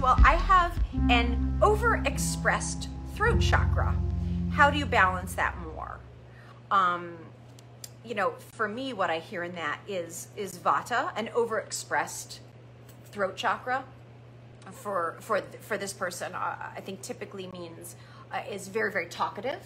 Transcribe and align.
Well, 0.00 0.16
I 0.24 0.36
have 0.36 0.72
an 1.10 1.58
overexpressed 1.60 2.86
throat 3.14 3.38
chakra. 3.38 3.94
How 4.50 4.70
do 4.70 4.78
you 4.78 4.86
balance 4.86 5.34
that 5.34 5.54
more? 5.58 5.98
Um, 6.70 7.18
you 8.02 8.14
know, 8.14 8.32
for 8.52 8.66
me, 8.66 8.94
what 8.94 9.10
I 9.10 9.18
hear 9.18 9.44
in 9.44 9.54
that 9.56 9.78
is 9.86 10.28
is 10.38 10.56
vata, 10.56 11.12
an 11.16 11.28
overexpressed 11.34 12.38
throat 13.12 13.36
chakra. 13.36 13.84
For 14.72 15.16
for 15.20 15.42
for 15.60 15.76
this 15.76 15.92
person, 15.92 16.34
uh, 16.34 16.56
I 16.74 16.80
think 16.80 17.02
typically 17.02 17.48
means 17.48 17.94
uh, 18.32 18.40
is 18.50 18.68
very 18.68 18.90
very 18.90 19.06
talkative, 19.06 19.60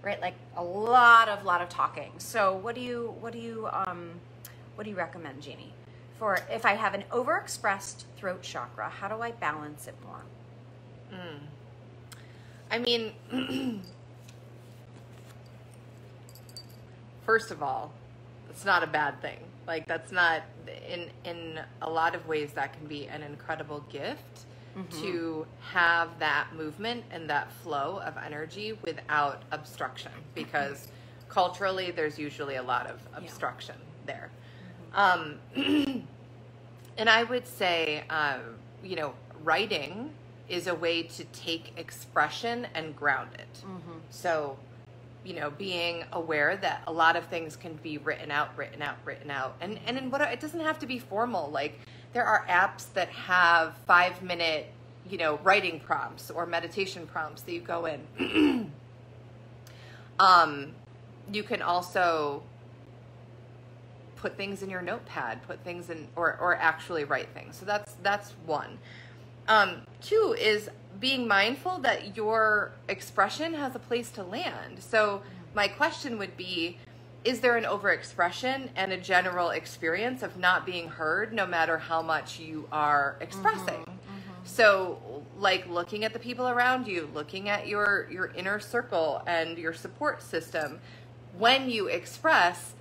right? 0.00 0.20
Like 0.20 0.34
a 0.56 0.62
lot 0.62 1.28
of 1.28 1.44
lot 1.44 1.60
of 1.60 1.68
talking. 1.68 2.12
So 2.18 2.54
what 2.54 2.76
do 2.76 2.80
you 2.80 3.16
what 3.18 3.32
do 3.32 3.40
you 3.40 3.68
um, 3.72 4.12
what 4.76 4.84
do 4.84 4.90
you 4.90 4.96
recommend, 4.96 5.42
Jeannie? 5.42 5.74
For 6.18 6.38
if 6.50 6.64
I 6.64 6.74
have 6.74 6.94
an 6.94 7.04
overexpressed 7.10 8.04
throat 8.16 8.42
chakra, 8.42 8.88
how 8.88 9.08
do 9.08 9.20
I 9.20 9.32
balance 9.32 9.86
it 9.88 9.94
more? 10.04 10.22
Hmm. 11.10 11.44
I 12.70 12.78
mean, 12.78 13.12
first 17.26 17.50
of 17.50 17.62
all, 17.62 17.92
it's 18.50 18.64
not 18.64 18.82
a 18.82 18.86
bad 18.86 19.20
thing. 19.20 19.38
Like 19.66 19.86
that's 19.86 20.12
not 20.12 20.42
in 20.88 21.10
in 21.24 21.60
a 21.82 21.90
lot 21.90 22.14
of 22.14 22.26
ways 22.26 22.52
that 22.52 22.76
can 22.76 22.86
be 22.86 23.06
an 23.06 23.22
incredible 23.22 23.84
gift 23.90 24.44
mm-hmm. 24.76 25.02
to 25.02 25.46
have 25.60 26.18
that 26.18 26.48
movement 26.54 27.04
and 27.10 27.28
that 27.30 27.50
flow 27.62 28.00
of 28.04 28.16
energy 28.18 28.78
without 28.82 29.42
obstruction 29.52 30.12
mm-hmm. 30.12 30.34
because 30.34 30.88
culturally 31.28 31.90
there's 31.90 32.18
usually 32.18 32.56
a 32.56 32.62
lot 32.62 32.86
of 32.86 33.00
obstruction 33.14 33.76
there. 34.06 34.30
Um, 34.94 35.38
and 36.96 37.08
I 37.08 37.24
would 37.24 37.46
say, 37.46 38.04
um, 38.10 38.40
you 38.82 38.96
know, 38.96 39.14
writing 39.42 40.10
is 40.48 40.66
a 40.66 40.74
way 40.74 41.02
to 41.02 41.24
take 41.24 41.72
expression 41.76 42.66
and 42.74 42.94
ground 42.94 43.30
it. 43.34 43.64
So, 44.10 44.56
you 45.24 45.34
know, 45.34 45.50
being 45.50 46.04
aware 46.12 46.56
that 46.56 46.82
a 46.86 46.92
lot 46.92 47.16
of 47.16 47.26
things 47.26 47.56
can 47.56 47.74
be 47.82 47.98
written 47.98 48.30
out, 48.30 48.56
written 48.56 48.82
out, 48.82 48.96
written 49.04 49.30
out, 49.30 49.56
and 49.60 49.78
and 49.86 49.96
in 49.96 50.10
what 50.10 50.20
it 50.20 50.40
doesn't 50.40 50.60
have 50.60 50.78
to 50.80 50.86
be 50.86 50.98
formal. 50.98 51.50
Like 51.50 51.80
there 52.12 52.24
are 52.24 52.46
apps 52.46 52.92
that 52.94 53.08
have 53.08 53.76
five 53.86 54.22
minute, 54.22 54.70
you 55.08 55.18
know, 55.18 55.38
writing 55.42 55.80
prompts 55.80 56.30
or 56.30 56.46
meditation 56.46 57.06
prompts 57.06 57.42
that 57.42 57.52
you 57.52 57.60
go 57.60 57.86
in. 57.86 58.72
um, 60.18 60.72
you 61.32 61.42
can 61.42 61.62
also 61.62 62.42
put 64.24 64.38
things 64.38 64.62
in 64.62 64.70
your 64.70 64.80
notepad, 64.80 65.42
put 65.46 65.62
things 65.64 65.90
in, 65.90 66.08
or 66.16 66.38
or 66.40 66.56
actually 66.56 67.04
write 67.04 67.28
things. 67.34 67.56
So 67.56 67.66
that's 67.66 67.94
that's 68.02 68.30
one. 68.46 68.78
Um, 69.48 69.82
two 70.00 70.34
is 70.40 70.70
being 70.98 71.28
mindful 71.28 71.78
that 71.80 72.16
your 72.16 72.72
expression 72.88 73.52
has 73.52 73.74
a 73.74 73.78
place 73.78 74.10
to 74.12 74.22
land. 74.22 74.82
So 74.82 75.20
my 75.52 75.68
question 75.68 76.16
would 76.16 76.38
be, 76.38 76.78
is 77.22 77.40
there 77.40 77.58
an 77.58 77.64
overexpression 77.64 78.70
and 78.74 78.92
a 78.92 78.96
general 78.96 79.50
experience 79.50 80.22
of 80.22 80.38
not 80.38 80.64
being 80.64 80.88
heard 80.88 81.34
no 81.34 81.44
matter 81.44 81.76
how 81.76 82.00
much 82.00 82.40
you 82.40 82.66
are 82.72 83.16
expressing? 83.20 83.84
So 84.44 85.22
like 85.36 85.68
looking 85.68 86.02
at 86.04 86.14
the 86.14 86.18
people 86.18 86.48
around 86.48 86.86
you, 86.86 87.10
looking 87.12 87.50
at 87.50 87.68
your 87.68 88.08
your 88.10 88.28
inner 88.28 88.58
circle 88.58 89.22
and 89.26 89.58
your 89.58 89.74
support 89.74 90.22
system 90.22 90.80
when 91.36 91.68
you 91.68 91.88
express 91.88 92.74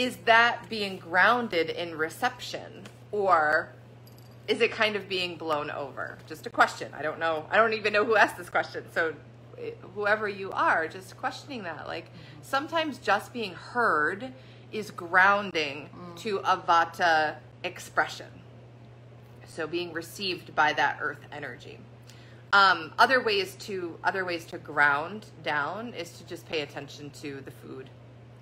is 0.00 0.16
that 0.24 0.66
being 0.70 0.96
grounded 0.96 1.68
in 1.68 1.94
reception 1.94 2.84
or 3.12 3.68
is 4.48 4.62
it 4.62 4.72
kind 4.72 4.96
of 4.96 5.10
being 5.10 5.36
blown 5.36 5.70
over? 5.70 6.16
Just 6.26 6.46
a 6.46 6.50
question. 6.50 6.90
I 6.96 7.02
don't 7.02 7.18
know. 7.18 7.44
I 7.50 7.58
don't 7.58 7.74
even 7.74 7.92
know 7.92 8.06
who 8.06 8.16
asked 8.16 8.38
this 8.38 8.48
question. 8.48 8.84
So, 8.94 9.12
whoever 9.94 10.26
you 10.26 10.52
are, 10.52 10.88
just 10.88 11.18
questioning 11.18 11.64
that. 11.64 11.86
Like, 11.86 12.06
sometimes 12.40 12.96
just 12.96 13.34
being 13.34 13.52
heard 13.52 14.32
is 14.72 14.90
grounding 14.90 15.90
to 16.16 16.38
a 16.38 16.56
vata 16.56 17.36
expression. 17.62 18.28
So, 19.46 19.66
being 19.66 19.92
received 19.92 20.54
by 20.54 20.72
that 20.72 20.96
earth 21.02 21.20
energy. 21.30 21.78
Um, 22.54 22.94
other 22.98 23.22
ways 23.22 23.54
to 23.66 23.98
other 24.02 24.24
ways 24.24 24.46
to 24.46 24.56
ground 24.56 25.26
down 25.44 25.92
is 25.92 26.10
to 26.12 26.26
just 26.26 26.48
pay 26.48 26.62
attention 26.62 27.10
to 27.20 27.42
the 27.42 27.50
food 27.50 27.90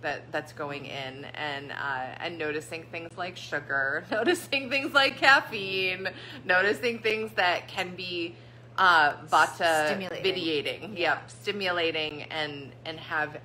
that 0.02 0.30
that's 0.30 0.52
going 0.52 0.86
in 0.86 1.24
and 1.34 1.72
uh, 1.72 2.14
and 2.20 2.38
noticing 2.38 2.84
things 2.84 3.10
like 3.16 3.36
sugar, 3.36 4.04
noticing 4.10 4.70
things 4.70 4.92
like 4.92 5.16
caffeine, 5.16 6.08
noticing 6.44 7.00
things 7.00 7.32
that 7.32 7.68
can 7.68 7.94
be 7.94 8.34
uh, 8.76 9.14
vata 9.26 9.86
Stimulating. 9.86 10.22
vitiating, 10.22 10.96
yeah, 10.96 11.18
stimulating 11.26 12.22
and 12.24 12.72
and 12.84 12.98
have 13.00 13.38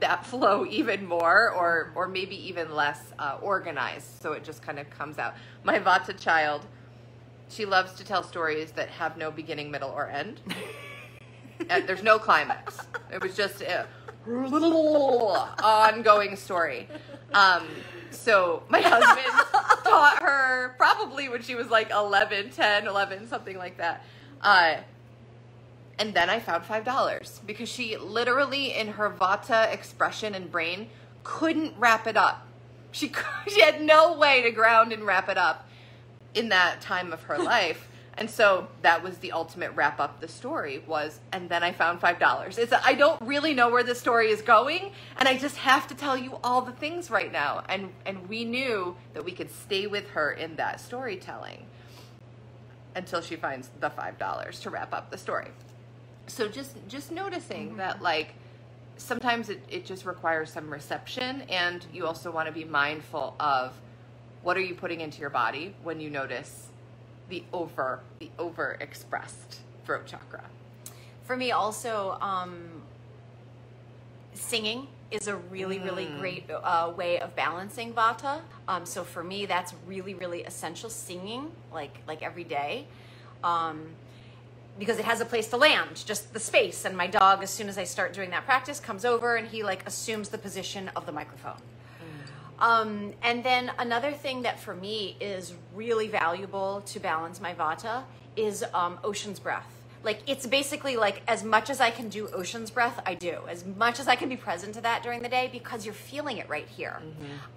that 0.00 0.26
flow 0.30 0.66
even 0.66 1.06
more 1.06 1.50
or 1.52 1.90
or 1.94 2.08
maybe 2.08 2.36
even 2.48 2.74
less 2.74 3.00
uh, 3.18 3.38
organized. 3.40 4.20
So 4.22 4.32
it 4.32 4.44
just 4.44 4.62
kind 4.62 4.78
of 4.78 4.88
comes 4.90 5.18
out. 5.18 5.34
My 5.64 5.78
vata 5.78 6.18
child 6.18 6.66
she 7.50 7.64
loves 7.64 7.94
to 7.94 8.04
tell 8.04 8.22
stories 8.22 8.72
that 8.72 8.90
have 8.90 9.16
no 9.16 9.30
beginning 9.30 9.70
middle 9.70 9.90
or 9.90 10.08
end. 10.08 10.40
Uh, 11.68 11.80
there's 11.80 12.04
no 12.04 12.20
climax. 12.20 12.78
It 13.12 13.20
was 13.20 13.34
just 13.34 13.62
a 13.62 13.84
ongoing 15.62 16.36
story 16.36 16.88
um 17.32 17.66
so 18.10 18.62
my 18.68 18.80
husband 18.80 19.26
taught 19.84 20.22
her 20.22 20.74
probably 20.76 21.28
when 21.28 21.42
she 21.42 21.54
was 21.54 21.68
like 21.68 21.90
11 21.90 22.50
10 22.50 22.86
11 22.86 23.28
something 23.28 23.56
like 23.56 23.76
that 23.78 24.04
uh 24.42 24.76
and 25.98 26.14
then 26.14 26.30
I 26.30 26.38
found 26.38 26.64
five 26.64 26.84
dollars 26.84 27.40
because 27.44 27.68
she 27.68 27.96
literally, 27.96 28.72
in 28.72 28.88
her 28.88 29.10
vata 29.10 29.72
expression 29.72 30.34
and 30.34 30.50
brain, 30.50 30.88
couldn't 31.24 31.74
wrap 31.76 32.06
it 32.06 32.16
up. 32.16 32.46
She 32.92 33.12
she 33.48 33.60
had 33.60 33.82
no 33.82 34.16
way 34.16 34.42
to 34.42 34.50
ground 34.50 34.92
and 34.92 35.04
wrap 35.04 35.28
it 35.28 35.36
up 35.36 35.68
in 36.34 36.50
that 36.50 36.80
time 36.80 37.12
of 37.12 37.24
her 37.24 37.38
life. 37.38 37.88
And 38.18 38.28
so 38.28 38.68
that 38.82 39.02
was 39.02 39.18
the 39.18 39.32
ultimate 39.32 39.72
wrap 39.74 40.00
up 40.00 40.20
the 40.20 40.28
story 40.28 40.82
was 40.86 41.20
and 41.32 41.48
then 41.48 41.62
I 41.62 41.72
found 41.72 42.00
five 42.00 42.18
dollars. 42.18 42.58
It's 42.58 42.72
I 42.72 42.94
don't 42.94 43.20
really 43.22 43.54
know 43.54 43.70
where 43.70 43.84
the 43.84 43.94
story 43.94 44.30
is 44.30 44.42
going 44.42 44.92
and 45.16 45.28
I 45.28 45.36
just 45.36 45.56
have 45.56 45.86
to 45.88 45.94
tell 45.94 46.16
you 46.16 46.38
all 46.42 46.62
the 46.62 46.72
things 46.72 47.10
right 47.10 47.32
now. 47.32 47.64
And 47.68 47.92
and 48.04 48.28
we 48.28 48.44
knew 48.44 48.96
that 49.14 49.24
we 49.24 49.32
could 49.32 49.50
stay 49.50 49.86
with 49.86 50.08
her 50.10 50.32
in 50.32 50.56
that 50.56 50.80
storytelling 50.80 51.66
until 52.94 53.20
she 53.20 53.36
finds 53.36 53.70
the 53.80 53.90
five 53.90 54.18
dollars 54.18 54.60
to 54.60 54.70
wrap 54.70 54.92
up 54.92 55.10
the 55.10 55.18
story 55.18 55.48
so 56.28 56.48
just 56.48 56.76
just 56.88 57.10
noticing 57.10 57.76
that 57.76 57.96
mm-hmm. 57.96 58.04
like 58.04 58.34
sometimes 58.96 59.48
it, 59.48 59.62
it 59.68 59.86
just 59.86 60.04
requires 60.04 60.52
some 60.52 60.70
reception 60.70 61.42
and 61.42 61.86
you 61.92 62.06
also 62.06 62.30
want 62.30 62.46
to 62.46 62.52
be 62.52 62.64
mindful 62.64 63.34
of 63.40 63.72
what 64.42 64.56
are 64.56 64.60
you 64.60 64.74
putting 64.74 65.00
into 65.00 65.20
your 65.20 65.30
body 65.30 65.74
when 65.82 66.00
you 66.00 66.10
notice 66.10 66.68
the 67.28 67.42
over 67.52 68.00
the 68.18 68.30
over 68.38 68.76
expressed 68.80 69.60
throat 69.84 70.06
chakra 70.06 70.44
For 71.24 71.36
me, 71.36 71.52
also, 71.52 72.16
um, 72.20 72.82
singing 74.34 74.88
is 75.10 75.26
a 75.28 75.36
really, 75.36 75.78
really 75.78 76.06
great 76.18 76.44
uh, 76.50 76.92
way 76.96 77.18
of 77.18 77.34
balancing 77.34 77.92
vata. 77.92 78.40
Um, 78.66 78.84
so 78.84 79.04
for 79.04 79.24
me, 79.24 79.46
that's 79.46 79.74
really, 79.86 80.14
really 80.14 80.42
essential. 80.42 80.90
Singing, 80.90 81.50
like 81.72 81.96
like 82.06 82.22
every 82.22 82.44
day, 82.44 82.86
um, 83.42 83.86
because 84.78 84.98
it 84.98 85.04
has 85.04 85.20
a 85.20 85.24
place 85.24 85.48
to 85.48 85.56
land, 85.56 86.02
just 86.06 86.32
the 86.32 86.40
space. 86.40 86.84
And 86.84 86.96
my 86.96 87.06
dog, 87.06 87.42
as 87.42 87.50
soon 87.50 87.68
as 87.68 87.78
I 87.78 87.84
start 87.84 88.12
doing 88.12 88.30
that 88.30 88.44
practice, 88.44 88.80
comes 88.80 89.04
over 89.04 89.36
and 89.36 89.48
he 89.48 89.62
like 89.62 89.86
assumes 89.86 90.28
the 90.28 90.38
position 90.38 90.90
of 90.94 91.06
the 91.06 91.12
microphone. 91.12 91.60
Um, 92.60 93.12
and 93.22 93.44
then 93.44 93.72
another 93.78 94.12
thing 94.12 94.42
that 94.42 94.58
for 94.58 94.74
me 94.74 95.16
is 95.20 95.54
really 95.74 96.08
valuable 96.08 96.82
to 96.86 97.00
balance 97.00 97.40
my 97.40 97.54
vata 97.54 98.02
is 98.36 98.64
um, 98.74 98.98
ocean's 99.04 99.38
breath. 99.38 99.66
Like 100.04 100.20
it's 100.26 100.46
basically 100.46 100.96
like 100.96 101.22
as 101.26 101.42
much 101.44 101.70
as 101.70 101.80
I 101.80 101.90
can 101.90 102.08
do 102.08 102.28
ocean's 102.28 102.70
breath, 102.70 103.00
I 103.04 103.14
do. 103.14 103.40
As 103.48 103.64
much 103.64 103.98
as 104.00 104.08
I 104.08 104.16
can 104.16 104.28
be 104.28 104.36
present 104.36 104.74
to 104.74 104.80
that 104.82 105.02
during 105.02 105.22
the 105.22 105.28
day 105.28 105.48
because 105.52 105.84
you're 105.84 105.94
feeling 105.94 106.38
it 106.38 106.48
right 106.48 106.68
here. 106.68 107.00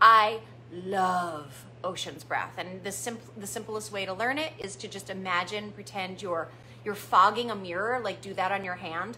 I 0.01 0.39
love 0.71 1.65
ocean's 1.83 2.23
breath, 2.23 2.53
and 2.57 2.83
the 2.83 2.91
simp- 2.91 3.39
the 3.39 3.47
simplest 3.47 3.91
way 3.91 4.05
to 4.05 4.13
learn 4.13 4.37
it 4.37 4.53
is 4.59 4.75
to 4.77 4.87
just 4.87 5.09
imagine, 5.09 5.71
pretend 5.71 6.21
you're 6.21 6.47
you're 6.83 6.95
fogging 6.95 7.51
a 7.51 7.55
mirror. 7.55 7.99
Like 8.03 8.21
do 8.21 8.33
that 8.33 8.51
on 8.51 8.65
your 8.65 8.75
hand, 8.75 9.17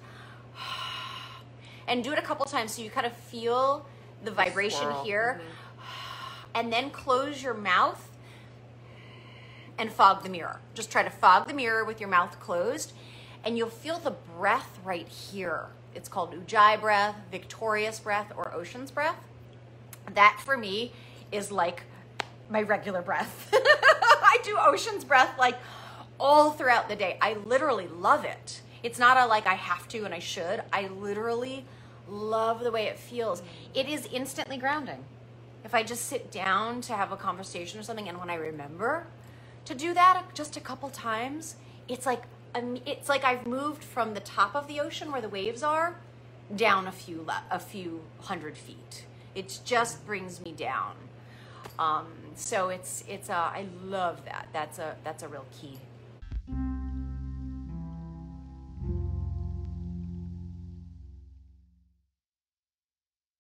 and 1.88 2.04
do 2.04 2.12
it 2.12 2.20
a 2.20 2.24
couple 2.24 2.46
times 2.46 2.74
so 2.74 2.82
you 2.82 2.90
kind 2.90 3.06
of 3.06 3.14
feel 3.14 3.86
the 4.24 4.32
vibration 4.32 4.82
swirl. 4.82 5.04
here 5.04 5.42
and 6.56 6.72
then 6.72 6.90
close 6.90 7.42
your 7.44 7.54
mouth 7.54 8.10
and 9.78 9.92
fog 9.92 10.24
the 10.24 10.30
mirror. 10.30 10.60
Just 10.74 10.92
try 10.92 11.04
to 11.04 11.10
fog 11.10 11.48
the 11.48 11.54
mirror 11.54 11.84
with 11.84 12.00
your 12.00 12.10
mouth 12.10 12.40
closed, 12.40 12.94
and 13.44 13.58
you'll 13.58 13.70
feel 13.70 14.00
the 14.00 14.12
breath 14.38 14.80
right 14.84 15.08
here. 15.08 15.68
It's 15.96 16.10
called 16.10 16.34
Ujjayi 16.34 16.80
breath, 16.80 17.16
victorious 17.32 18.00
breath, 18.00 18.32
or 18.36 18.54
ocean's 18.54 18.92
breath. 18.92 19.18
That 20.14 20.40
for 20.44 20.58
me 20.58 20.92
is 21.32 21.52
like 21.52 21.84
my 22.50 22.62
regular 22.62 23.02
breath. 23.02 23.50
I 23.54 24.38
do 24.44 24.58
ocean's 24.60 25.04
breath 25.04 25.38
like 25.38 25.58
all 26.20 26.52
throughout 26.52 26.90
the 26.90 26.96
day. 26.96 27.18
I 27.22 27.34
literally 27.34 27.88
love 27.88 28.26
it. 28.26 28.62
It's 28.82 29.00
not 29.00 29.18
a 29.18 29.26
like 29.26 29.48
I 29.48 29.56
have 29.56 29.88
to 29.90 30.04
and 30.06 30.14
I 30.14 30.20
should. 30.20 30.64
I 30.72 30.88
literally 30.88 31.66
love 32.08 32.62
the 32.62 32.72
way 32.72 32.86
it 32.86 33.00
feels. 33.00 33.42
It 33.74 33.88
is 33.88 34.08
instantly 34.12 34.58
grounding. 34.58 35.06
If 35.64 35.74
I 35.74 35.84
just 35.84 36.06
sit 36.06 36.32
down 36.32 36.82
to 36.82 36.94
have 36.94 37.12
a 37.12 37.18
conversation 37.18 37.80
or 37.80 37.84
something 37.84 38.10
and 38.10 38.20
when 38.20 38.30
I 38.30 38.36
remember 38.36 39.08
to 39.66 39.76
do 39.76 39.94
that 39.94 40.24
just 40.34 40.58
a 40.58 40.60
couple 40.60 40.90
times, 40.90 41.56
it's 41.88 42.06
like 42.06 42.24
um, 42.56 42.78
it's 42.86 43.10
like 43.10 43.24
I've 43.24 43.48
moved 43.48 43.84
from 43.84 44.14
the 44.14 44.20
top 44.20 44.56
of 44.56 44.68
the 44.68 44.80
ocean 44.80 45.12
where 45.12 45.22
the 45.22 45.30
waves 45.30 45.64
are 45.64 45.96
down 46.56 46.88
a 46.88 46.92
few 46.92 47.26
a 47.50 47.60
few 47.60 48.02
hundred 48.22 48.58
feet. 48.58 49.06
It 49.36 49.60
just 49.66 50.06
brings 50.06 50.42
me 50.42 50.52
down. 50.52 50.96
Um, 51.80 52.08
so 52.36 52.70
it's 52.70 53.04
it's 53.08 53.30
uh, 53.30 53.34
I 53.34 53.66
love 53.84 54.26
that. 54.26 54.48
That's 54.54 54.80
a 54.80 54.96
that's 55.04 55.24
a 55.24 55.28
real 55.28 55.46
key 55.60 55.80